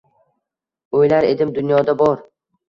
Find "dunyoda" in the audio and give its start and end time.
1.59-1.97